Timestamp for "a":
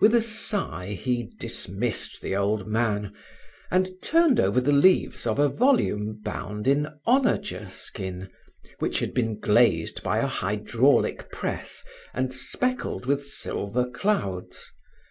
0.14-0.22, 5.38-5.50, 10.20-10.26